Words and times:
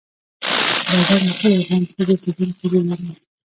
بادام 0.89 1.21
د 1.27 1.29
ټولو 1.39 1.55
افغان 1.63 1.81
ښځو 1.89 2.13
په 2.21 2.27
ژوند 2.35 2.53
کې 2.59 2.65
رول 2.71 2.83
لري. 2.89 3.11